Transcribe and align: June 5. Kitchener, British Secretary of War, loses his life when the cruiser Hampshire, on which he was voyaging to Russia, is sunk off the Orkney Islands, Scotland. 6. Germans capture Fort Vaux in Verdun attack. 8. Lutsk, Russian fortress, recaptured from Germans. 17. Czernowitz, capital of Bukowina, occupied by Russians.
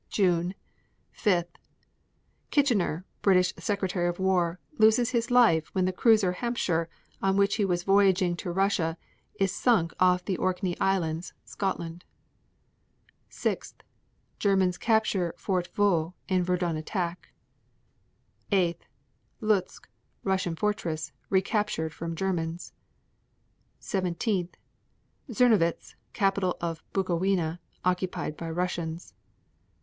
June 0.09 0.55
5. 1.11 1.45
Kitchener, 2.49 3.05
British 3.21 3.53
Secretary 3.59 4.07
of 4.07 4.17
War, 4.17 4.59
loses 4.79 5.11
his 5.11 5.29
life 5.29 5.67
when 5.75 5.85
the 5.85 5.93
cruiser 5.93 6.31
Hampshire, 6.31 6.89
on 7.21 7.37
which 7.37 7.57
he 7.57 7.65
was 7.65 7.83
voyaging 7.83 8.35
to 8.37 8.51
Russia, 8.51 8.97
is 9.39 9.53
sunk 9.53 9.93
off 9.99 10.25
the 10.25 10.37
Orkney 10.37 10.75
Islands, 10.79 11.33
Scotland. 11.45 12.03
6. 13.29 13.75
Germans 14.39 14.79
capture 14.79 15.35
Fort 15.37 15.67
Vaux 15.75 16.15
in 16.27 16.43
Verdun 16.43 16.77
attack. 16.77 17.29
8. 18.51 18.87
Lutsk, 19.39 19.87
Russian 20.23 20.55
fortress, 20.55 21.11
recaptured 21.29 21.93
from 21.93 22.15
Germans. 22.15 22.73
17. 23.81 24.49
Czernowitz, 25.31 25.93
capital 26.13 26.57
of 26.59 26.81
Bukowina, 26.91 27.59
occupied 27.85 28.35
by 28.35 28.49
Russians. 28.49 29.13